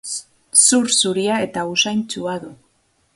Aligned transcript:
Zur 0.61 0.87
zuria 1.01 1.37
eta 1.49 1.67
usaintsua 1.75 2.37
du. 2.47 2.53